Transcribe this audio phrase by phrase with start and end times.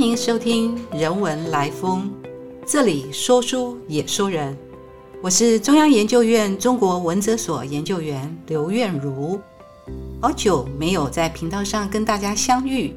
[0.00, 2.10] 欢迎收听《人文来风》，
[2.66, 4.56] 这里说书也说人。
[5.22, 9.38] 我是中央研究院中国文哲所研究员刘苑如。
[10.18, 12.94] 好久没有在频道上跟大家相遇，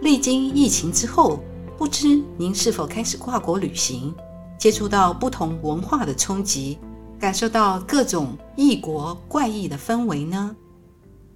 [0.00, 1.38] 历经疫情之后，
[1.78, 4.12] 不知您是否开始跨国旅行，
[4.58, 6.76] 接触到不同文化的冲击，
[7.20, 10.56] 感受到各种异国怪异的氛围呢？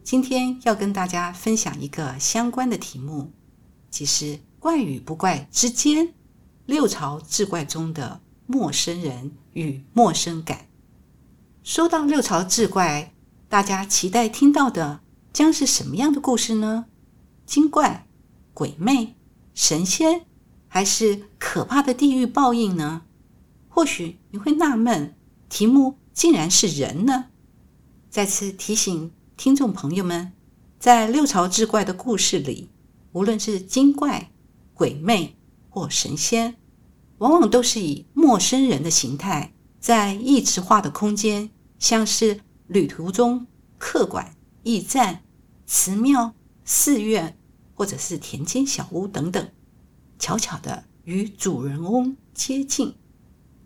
[0.02, 3.30] 今天要跟大家分享一个相关的题目，
[3.88, 4.36] 其实。
[4.66, 6.12] 怪与不怪之间，
[6.64, 10.66] 六朝志怪中的陌生人与陌生感。
[11.62, 13.14] 说到六朝志怪，
[13.48, 15.02] 大家期待听到的
[15.32, 16.86] 将是什么样的故事呢？
[17.46, 18.08] 精怪、
[18.52, 19.14] 鬼魅、
[19.54, 20.26] 神仙，
[20.66, 23.02] 还是可怕的地狱报应呢？
[23.68, 25.14] 或许你会纳闷，
[25.48, 27.26] 题目竟然是人呢？
[28.10, 30.32] 再次提醒听众朋友们，
[30.80, 32.68] 在六朝志怪的故事里，
[33.12, 34.32] 无论是精怪，
[34.76, 35.34] 鬼魅
[35.70, 36.56] 或神仙，
[37.18, 43.46] 往往都是以陌生人的形态，在异质化的空间，像是旅途中
[43.78, 45.22] 客馆、驿站、
[45.64, 47.38] 祠庙、寺院，
[47.74, 49.50] 或者是田间小屋等等，
[50.18, 52.94] 悄悄的与主人翁接近。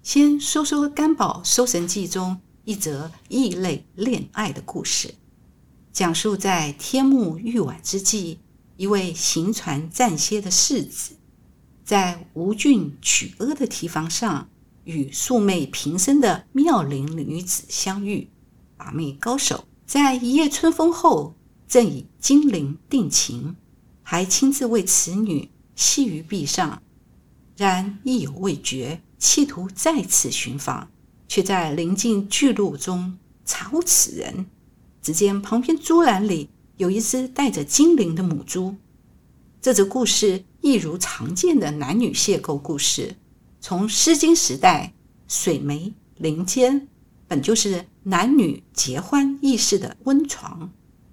[0.03, 5.17] 先说说《干宝搜神记》中一则异类恋爱的故事，
[5.93, 8.39] 讲述在天幕欲晚之际。
[8.81, 11.13] 一位行船暂歇的世子，
[11.85, 14.49] 在吴郡曲阿的堤防上，
[14.85, 18.31] 与素昧平生的妙龄女子相遇，
[18.79, 19.67] 把妹高手。
[19.85, 21.35] 在一夜春风后，
[21.69, 23.55] 正以金陵定情，
[24.03, 26.83] 还亲自为此女系于壁上。
[27.59, 30.91] 然意犹未决，企图再次寻访，
[31.29, 34.47] 却在临近巨鹿中查无此人。
[35.03, 36.49] 只见旁边竹篮里。
[36.81, 38.75] 有一只带着精灵的母猪。
[39.61, 43.17] 这则故事亦如常见的男女邂逅故事，
[43.61, 44.95] 从《诗经》时代，
[45.29, 46.89] 水湄林间
[47.29, 50.73] 本就是男女结欢议事的温床，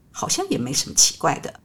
[0.10, 1.60] 好像也没什么奇怪的。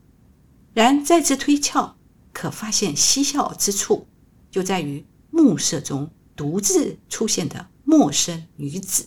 [0.73, 1.95] 然再次推敲，
[2.33, 4.07] 可发现蹊跷之处，
[4.51, 9.05] 就在于暮色中独自出现的陌生女子，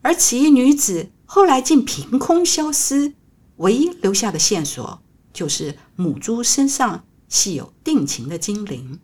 [0.00, 3.12] 而此一女子后来竟凭空消失。
[3.56, 5.00] 唯一留下的线索
[5.32, 8.98] 就是母猪身上系有定情的精灵，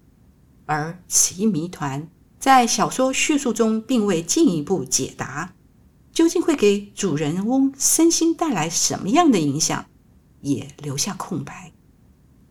[0.67, 5.55] 而此一谜团在小说叙述中并未进一步解答，
[6.13, 9.87] 究竟会给主人翁身心带来什么样的影响，
[10.41, 11.73] 也留下空白，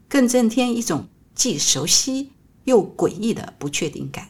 [0.07, 2.31] 更增添一种既熟悉
[2.63, 4.29] 又诡异的不确定感。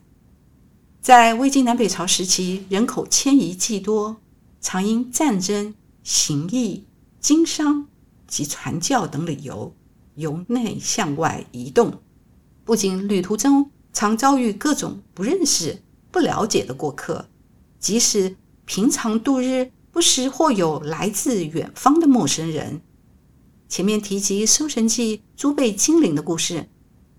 [1.01, 4.17] 在魏晋南北朝时期，人口迁移既多，
[4.59, 6.85] 常因战争、行役。
[7.19, 7.87] 经商
[8.27, 9.75] 及传教等理由，
[10.15, 12.01] 由内向外移动，
[12.63, 15.81] 不仅旅途中常遭遇各种不认识、
[16.11, 17.27] 不了解的过客，
[17.77, 22.81] 即使平常度日，不时或有来自远方的陌生人。
[23.67, 26.69] 前面提及《搜神记》猪背精灵的故事，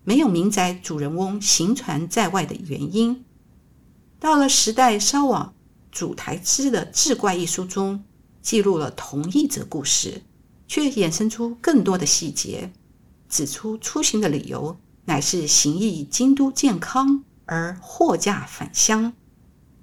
[0.02, 3.24] 没有明载主人翁行船在外的原因。
[4.18, 5.54] 到了时代稍往
[5.90, 8.02] 主台之的《志怪》一书中。
[8.42, 10.22] 记录了同一则故事，
[10.66, 12.72] 却衍生出更多的细节，
[13.28, 19.12] 指出出行的理由乃是行意京都健康而货驾返乡，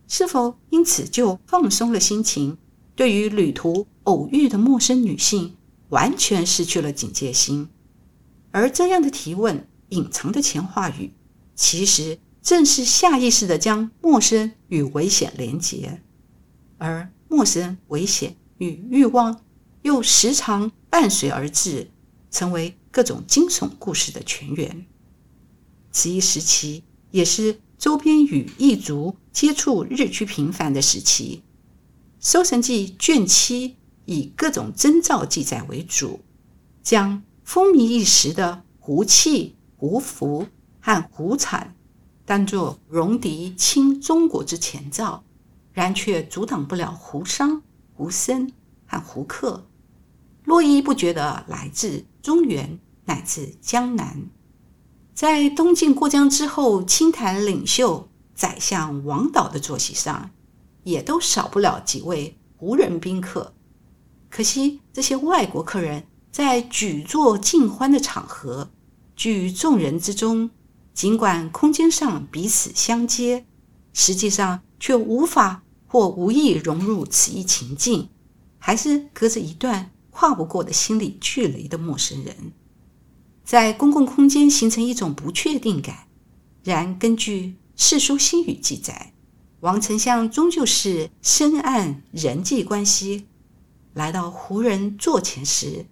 [0.07, 2.57] 是否因此就放松了心情？
[2.95, 5.55] 对于旅途偶遇的陌生女性，
[5.89, 7.69] 完全失去了警戒心。
[8.51, 11.13] 而这样的提问隐藏的前话语，
[11.53, 16.01] 其实正是下意识的将陌生与危险连结，
[16.79, 18.35] 而陌生危险。
[18.57, 19.41] 与欲望
[19.81, 21.91] 又时常伴随而至，
[22.31, 24.85] 成为各种惊悚故事的泉源。
[25.91, 31.43] 此一时期也是周边与异族接触日趋频繁的时期。
[32.19, 36.19] 《搜神记》卷七以各种征兆记载为主，
[36.81, 40.47] 将风靡一时的胡气、胡服
[40.79, 41.75] 和胡产
[42.25, 45.23] 当作戎狄侵中国之前兆，
[45.71, 47.61] 然却阻挡不了胡商。
[47.97, 48.51] 胡僧
[48.85, 49.65] 和胡克
[50.43, 54.29] 络绎不绝的来自中原乃至江南，
[55.15, 60.29] 在东晋过江之后，清谈领袖宰相王导的坐席上，
[60.83, 63.55] 也都少不了几位胡人宾客。
[64.29, 68.69] 可惜这些外国客人，在举座尽欢的场合，
[69.15, 70.51] 聚众人之中，
[70.93, 73.47] 尽管空间上彼此相接，
[73.91, 75.63] 实际上却无法。
[75.87, 78.09] 或无意融入此一情境，
[78.59, 82.35] 还是隔着一段跨不过的心理距离的陌生人。
[83.43, 86.07] 在公共空间形成一种不确定感。
[86.63, 87.41] 然根据
[87.77, 89.13] 《世说新语》记载，
[89.61, 93.25] 王丞相终究是深谙人际关系。
[93.93, 95.85] 来到胡人座前时，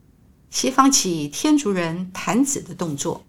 [0.49, 3.25] 西方起天竺人弹指的动作，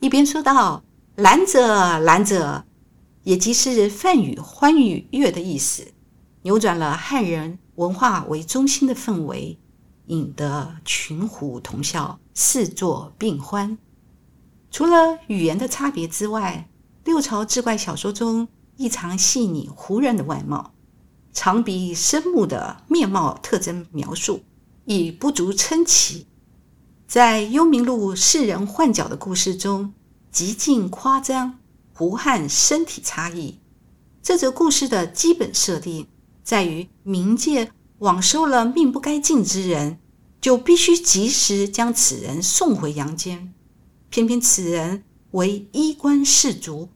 [0.00, 0.82] 一边说道
[1.14, 2.64] ：“拦者，拦者！”
[3.24, 5.88] 也即是梵语“欢愉悦”的意思，
[6.42, 9.58] 扭转了汉人文化为中心的氛围，
[10.06, 13.76] 引得群狐同笑，四座并欢。
[14.70, 16.68] 除了语言的差别之外，
[17.04, 20.74] 六朝志怪小说中异常细腻胡人的外貌，
[21.32, 24.42] 长鼻深目的面貌特征描述
[24.84, 26.26] 已不足称奇。
[27.06, 29.94] 在《幽冥录》世人换角的故事中，
[30.30, 31.60] 极尽夸张
[31.94, 33.60] 胡汉身体差异。
[34.22, 36.08] 这则故事的基本设定
[36.42, 39.98] 在于冥界枉收了命不该尽之人，
[40.40, 43.54] 就必须及时将此人送回阳间。
[44.10, 46.88] 偏偏此人为衣冠士族，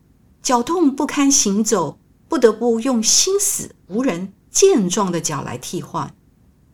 [0.42, 1.98] 脚痛不堪行走，
[2.28, 6.14] 不得不用心死无人健壮的脚来替换，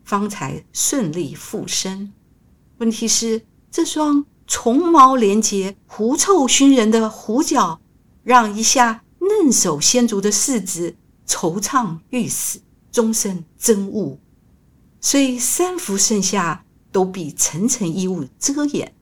[0.03, 2.13] 方才顺利复生。
[2.77, 7.79] 问题是，这双虫毛连结、狐臭熏人的狐脚，
[8.25, 10.95] 让一下嫩手纤足的世子
[11.27, 12.59] 惆怅欲死，
[12.91, 14.17] 终身憎恶。
[14.99, 18.95] 虽三伏盛夏，都比层层衣物遮掩。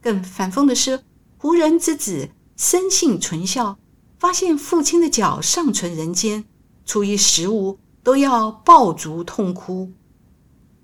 [0.00, 1.02] 更反讽的是，
[1.38, 3.76] 胡人之子生性纯孝，
[4.16, 6.44] 发现父亲的脚尚存人间，
[6.86, 9.90] 出于食物都要抱足痛哭。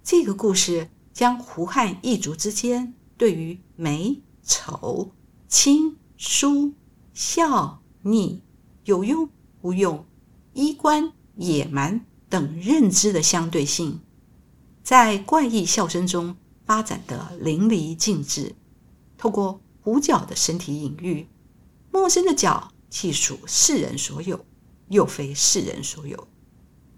[0.03, 5.13] 这个故事将胡汉一族之间对于美丑、
[5.47, 6.73] 亲疏、
[7.13, 8.43] 孝逆、
[8.85, 9.29] 有用
[9.63, 10.05] 无用、
[10.53, 14.01] 衣冠野蛮等认知的相对性，
[14.83, 16.37] 在怪异笑声中
[16.67, 18.55] 发展得淋漓尽致。
[19.17, 21.27] 透过狐角的身体隐喻，
[21.91, 24.45] 陌生的角既属世人所有，
[24.89, 26.29] 又非世人所有，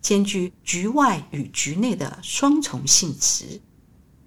[0.01, 3.61] 兼具局外与局内的双重性质，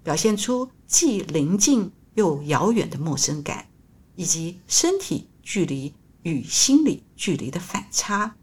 [0.02, 3.68] 表现出既临近又遥远的陌生感，
[4.16, 5.92] 以及身体距离
[6.22, 8.36] 与心理距离的反差。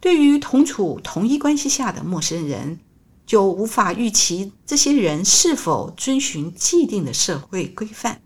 [0.00, 2.78] 对于同处同一关系下的陌生人，
[3.26, 8.22] 就无法预期这些人是否遵循既定的社会规范。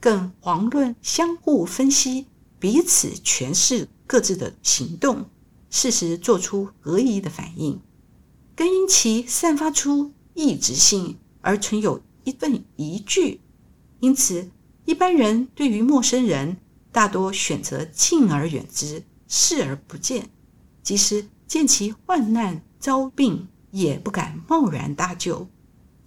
[0.00, 2.26] 更遑论相互分析、
[2.58, 5.30] 彼此诠释各自的行动，
[5.70, 7.80] 适时做出合宜的反应，
[8.54, 13.40] 更因其散发出异质性而存有一份疑惧。
[14.00, 14.50] 因此，
[14.84, 16.58] 一般人对于陌生人
[16.94, 20.30] 大多选择敬而远之，视而不见，
[20.80, 25.48] 即使见其患难遭病，也不敢贸然搭救。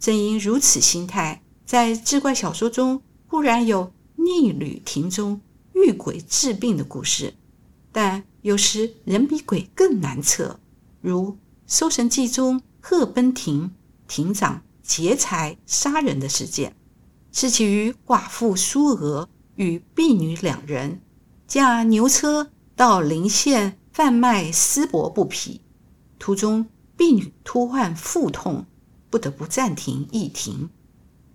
[0.00, 3.02] 正因如此心态，在志怪小说中。
[3.26, 5.42] 固然有逆旅亭中
[5.74, 7.34] 遇鬼治病的故事，
[7.92, 10.58] 但有时人比鬼更难测。
[11.02, 11.32] 如
[11.66, 13.70] 《搜神记》中鹤奔亭
[14.06, 16.74] 亭长劫财杀人的事件，
[17.30, 21.00] 是起于寡妇苏娥与婢女两人
[21.46, 25.60] 驾牛车到临县贩卖丝帛布匹，
[26.18, 26.66] 途中
[26.96, 28.66] 婢女突患腹痛，
[29.10, 30.70] 不得不暂停驿停。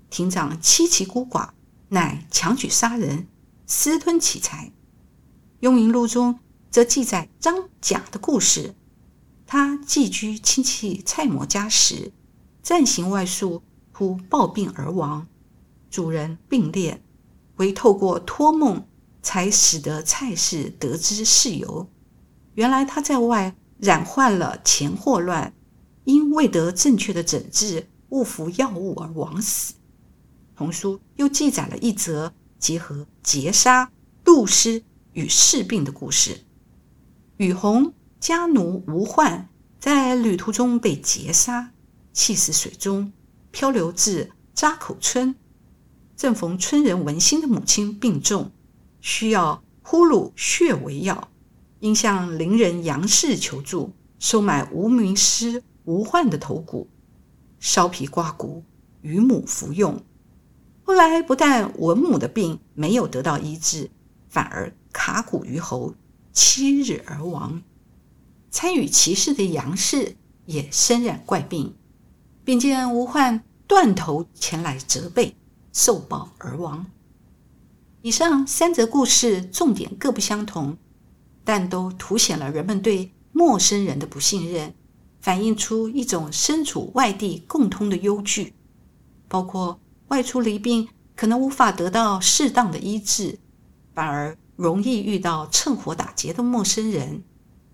[0.10, 1.50] 亭长妻其孤寡。
[1.90, 3.28] 乃强举杀人，
[3.68, 4.68] 私吞其财。
[5.60, 6.40] 《幽冥录》中
[6.72, 8.74] 则记载张甲的故事。
[9.46, 12.12] 他寄居亲戚蔡某家时，
[12.64, 13.62] 暂行外宿，
[13.92, 15.28] 忽暴病而亡。
[15.92, 17.04] 主人病列，
[17.58, 18.88] 唯透过托梦，
[19.22, 21.88] 才使得蔡氏得知事由。
[22.56, 25.54] 原来他在外染患了钱货乱，
[26.04, 29.74] 因未得正确的诊治，误服药物而亡死。
[30.56, 33.92] 童书又记载了一则结合劫杀、
[34.24, 34.84] 戮尸
[35.14, 36.42] 与弑病的故事。
[37.38, 41.72] 雨虹家奴吴焕在旅途中被劫杀，
[42.14, 43.12] 弃死水中，
[43.52, 45.36] 漂流至扎口村。
[46.24, 48.50] 正逢村人文心的母亲病重，
[49.02, 51.28] 需要呼噜血为药，
[51.82, 56.88] 应向邻人杨氏求助，收买无名尸吴焕的头骨，
[57.60, 58.64] 烧皮刮骨，
[59.02, 60.02] 与母服用。
[60.86, 63.92] 后来不但文母的病没有得到医治，
[64.30, 65.94] 反而卡骨于喉，
[66.32, 67.62] 七日而亡。
[68.50, 70.16] 参与其事的杨氏
[70.46, 71.76] 也身染怪病，
[72.46, 75.36] 并见吴焕断头前来责备，
[75.74, 76.86] 受报而亡。
[78.02, 80.78] 以上三则故事重点各不相同，
[81.44, 84.74] 但都凸显了人们对陌生人的不信任，
[85.20, 88.54] 反映出一种身处外地共通的忧惧，
[89.28, 89.82] 包括。
[90.10, 93.40] 外出离病可能无法得到适当的医治，
[93.96, 97.24] 反而容易遇到趁火打劫的陌生人，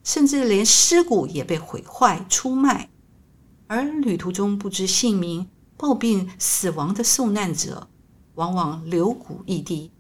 [0.06, 2.90] 甚至连尸骨也被毁坏出卖。
[3.68, 5.50] 而旅途中不知姓名、
[5.80, 7.88] 暴病死亡的受难者，
[8.36, 9.92] 往往流骨异地，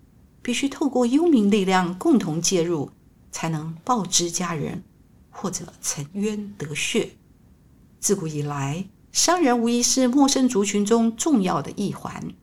[0.42, 2.92] 必须透过幽冥力量共同介入，
[3.32, 4.84] 才能报之家人，
[5.30, 7.12] 或者沉冤得雪。
[8.02, 12.34] 自古以来，商人无疑是陌生族群中重要的一环，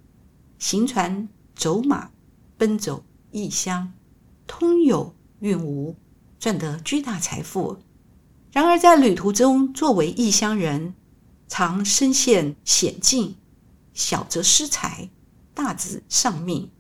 [0.59, 2.13] 行船走马，
[2.57, 3.93] 奔走异乡，
[4.47, 5.95] 通有运无，
[6.39, 7.77] 赚得巨大财富。
[8.51, 10.95] 然而在旅途中，作为异乡人，
[11.49, 13.37] 常身陷险境，
[13.95, 15.11] 小则失财，
[15.55, 16.71] 大则丧命，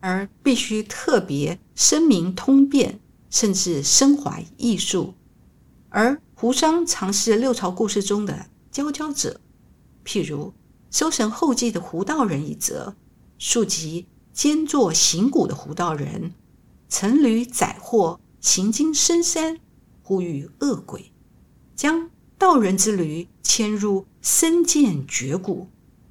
[0.00, 3.00] 而必须特别声明通变，
[3.30, 5.14] 甚至身怀异术。
[5.88, 9.40] 而胡商常是六朝故事中的佼佼者，
[10.04, 10.54] 譬如
[10.90, 12.96] 收神后继的胡道人一则，
[13.38, 16.32] 庶及兼作行古的胡道人，
[16.88, 19.58] 乘驴载货，行经深山，
[20.02, 21.12] 呼吁恶鬼，
[21.74, 22.08] 将。
[22.38, 25.68] 道人之驴牵入身见绝谷，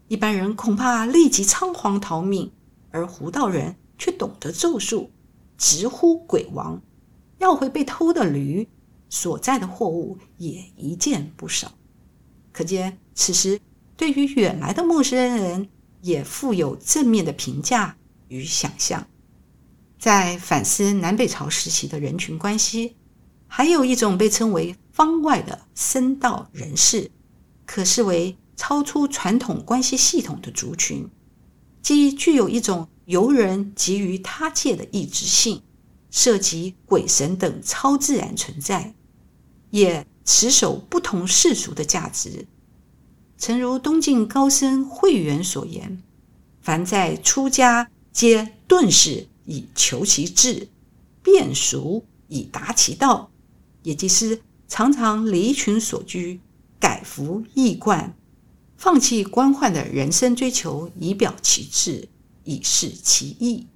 [0.07, 2.51] 一般人恐怕立即仓皇逃命，
[2.91, 5.09] 而胡道人却懂得咒术，
[5.57, 6.81] 直呼鬼王，
[7.39, 8.67] 要回被偷的驴，
[9.09, 11.71] 所在的货物也一件不少。
[12.51, 13.59] 可见此时
[13.95, 15.69] 对于远来的陌生人，
[16.01, 17.95] 也富有正面的评价
[18.27, 19.07] 与想象。
[19.97, 22.97] 在反思南北朝时期的人群关系，
[23.47, 24.75] 还有一种被称为。
[24.93, 27.09] 方外的僧道人士，
[27.71, 31.07] 可视为超出传统关系系统的族群，
[31.81, 35.61] 即具有一种由人及于他界的意志性，
[36.09, 38.93] 涉及鬼神等超自然存在，
[39.69, 42.45] 也持守不同世俗的价值。
[43.37, 46.03] 诚如东晋高僧慧远所言
[46.61, 50.67] ：“凡在出家，皆顿时以求其志，
[51.23, 53.31] 变俗以达其道。”
[53.83, 54.41] 也即是。
[54.67, 56.39] 常常离群所居，
[56.81, 58.17] 改服易冠，
[58.75, 62.09] 放弃官宦的人生追求，以表其志，
[62.43, 63.67] 以示其意。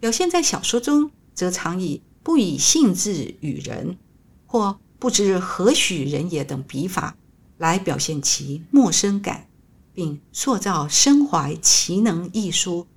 [0.00, 3.96] 表现在小说中，则常以不以性质与人，
[4.44, 7.16] 或不知何许人也等笔法，
[7.58, 9.46] 来表现其陌生感，
[9.94, 12.88] 并塑造身怀奇能艺术，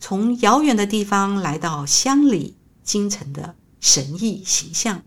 [0.00, 5.04] 从遥远的地方来到乡里京城的神异形象。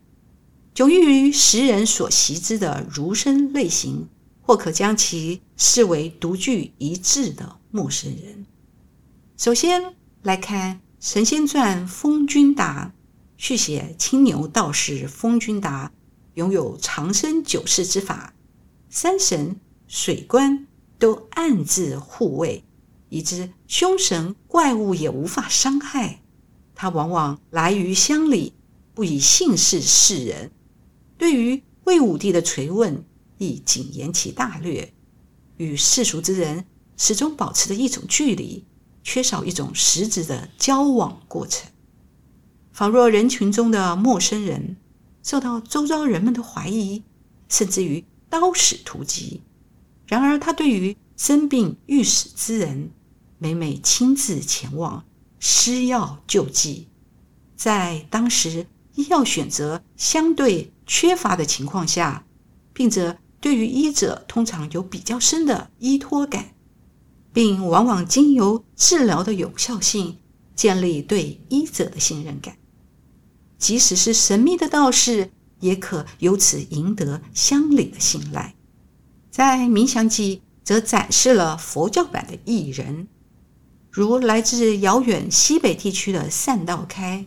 [0.75, 4.09] 久寓于时人所习之的儒生类型，
[4.41, 8.45] 或可将其视为独具一致的陌生人。
[9.37, 12.93] 首先来看《神仙传》封君达，
[13.37, 15.93] 续写青牛道士封君达
[16.33, 18.33] 拥有长生久世之法，
[18.89, 19.55] 山神、
[19.87, 20.67] 水官
[20.99, 22.65] 都暗自护卫，
[23.07, 26.19] 以致凶神怪物也无法伤害
[26.75, 26.89] 他。
[26.89, 28.51] 往往来于乡里，
[28.93, 30.51] 不以姓氏示人。
[31.17, 33.05] 对于魏武帝的垂问，
[33.37, 34.93] 亦谨言其大略，
[35.57, 36.65] 与世俗之人
[36.97, 38.65] 始终保持着一种距离，
[39.03, 41.69] 缺少一种实质的交往过程，
[42.71, 44.77] 仿若人群中的陌生人，
[45.23, 47.03] 受到周遭人们的怀疑，
[47.47, 49.41] 甚至于刀使屠击。
[50.07, 52.91] 然而，他对于生病欲死之人，
[53.37, 55.05] 每每亲自前往
[55.39, 56.87] 施药救济。
[57.55, 60.71] 在当时，医药选择相对。
[60.85, 62.25] 缺乏的情况下，
[62.73, 66.53] 病者对于医者通常有比较深的依托感，
[67.33, 70.17] 并往往经由治疗的有效性
[70.55, 72.57] 建立对医者的信任感。
[73.57, 78.53] 即使是神秘的道士，也可由此赢得乡里的信赖。
[79.31, 83.07] 在《冥想记》则展示了佛教版的异人，
[83.89, 87.25] 如来自遥远西北地区的善道开，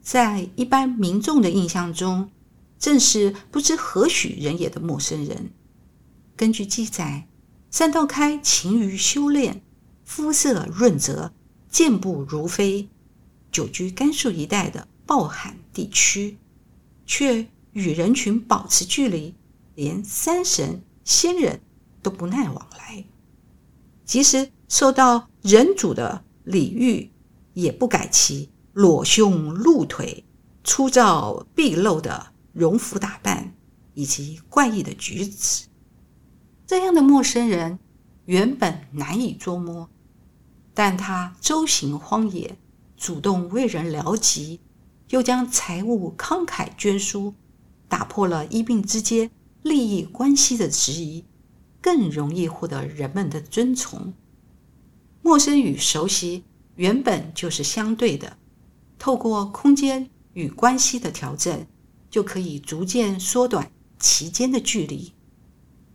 [0.00, 2.30] 在一般民众的印象中。
[2.78, 5.50] 正是不知何许人也的陌生人。
[6.36, 7.28] 根据记载，
[7.70, 9.62] 三道开勤于修炼，
[10.04, 11.32] 肤色润泽，
[11.68, 12.88] 健步如飞，
[13.50, 16.38] 久居甘肃一带的暴寒地区，
[17.04, 19.34] 却与人群保持距离，
[19.74, 21.60] 连山神仙人
[22.02, 23.04] 都不耐往来。
[24.04, 27.10] 即使受到人主的礼遇，
[27.54, 30.24] 也不改其裸胸露腿、
[30.62, 32.32] 粗糙毕露的。
[32.52, 33.54] 容服打扮
[33.94, 35.66] 以及怪异的举止，
[36.66, 37.78] 这样的陌生人
[38.26, 39.88] 原本难以捉摸，
[40.74, 42.56] 但他周行荒野，
[42.96, 44.60] 主动为人疗疾，
[45.10, 47.34] 又将财物慷慨捐输，
[47.88, 49.30] 打破了医病之间
[49.62, 51.24] 利益关系的质疑，
[51.80, 54.12] 更容易获得人们的尊崇。
[55.22, 56.44] 陌生与熟悉
[56.76, 58.38] 原本就是相对的，
[58.98, 61.66] 透过空间与关系的调整，
[62.10, 65.12] 就可以逐渐缩短其间的距离。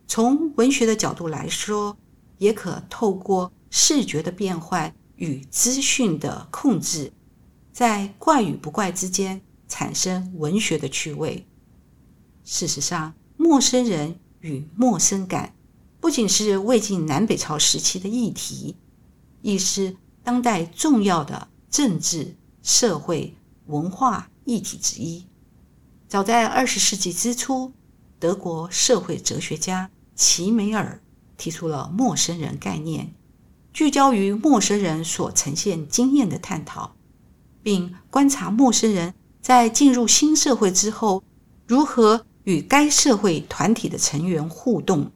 [0.08, 1.98] 从文学的角度来说，
[2.38, 7.12] 也可透过视觉的变换与资讯的控制，
[7.72, 11.48] 在怪与不怪之间产生文学的趣味。
[12.44, 15.56] 事实上，陌生人与陌生感
[16.00, 18.76] 不仅是魏晋南北朝时期的议题，
[19.42, 23.36] 亦是当代重要的政治、社会、
[23.68, 25.26] 文化议题之一。
[26.14, 27.74] 早在二十世纪之初，
[28.20, 31.02] 德国社会哲学家齐美尔
[31.38, 33.16] 提出了“陌生人”概念，
[33.74, 36.96] 聚焦于陌生人所呈现经验的探讨，
[37.64, 41.24] 并观察陌生人在进入新社会之后
[41.66, 42.28] 如何。
[42.44, 45.12] 与该社会团体的成员互动，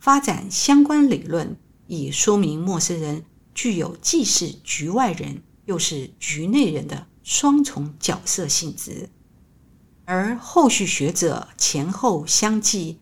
[0.00, 1.58] 发展相关理论，
[1.88, 9.10] 以说明陌生人具有既是局外人又是局内人的双重角色性质。
[10.14, 12.98] 而后续学者前后相继，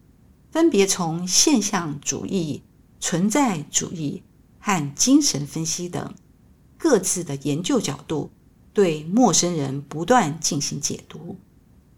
[0.52, 2.62] 分别从现象主义、
[3.00, 4.23] 存在主义
[4.61, 6.14] 和精神分析等
[6.79, 8.31] 各自的研究角度，
[8.73, 11.37] 对陌生人不断进行解读。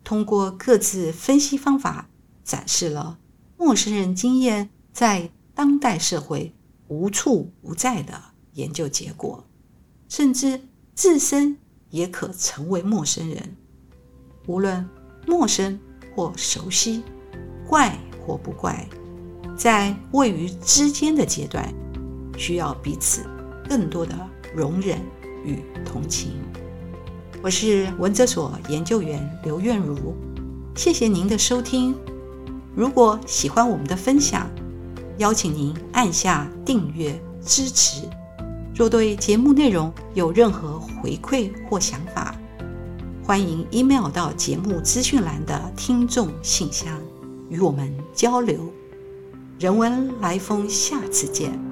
[0.02, 2.08] 通过各自分析方法，
[2.42, 3.18] 展示了
[3.58, 6.54] 陌生人经验在当代社会
[6.88, 8.18] 无处不在的
[8.54, 9.44] 研究结果，
[10.08, 11.58] 甚至自身
[11.90, 13.58] 也可成为陌生人。
[14.46, 14.88] 无论
[15.26, 15.78] 陌生
[16.14, 17.02] 或熟悉，
[17.68, 18.88] 怪或不怪，
[19.56, 21.72] 在位于之间的阶段，
[22.36, 23.24] 需要彼此
[23.68, 24.14] 更多的
[24.54, 24.98] 容忍
[25.44, 26.32] 与同情。
[27.42, 30.14] 我是文哲所研究员刘苑如，
[30.76, 31.94] 谢谢您的收听。
[32.74, 34.48] 如果喜欢我们的分享，
[35.18, 38.08] 邀请您按下订阅支持。
[38.74, 42.34] 若对节目内容有任何回馈或想法，
[43.24, 47.00] 欢迎 email 到节目资讯栏的听众信箱
[47.48, 48.68] 与我们交流。
[49.60, 51.71] 人文来风，下次见。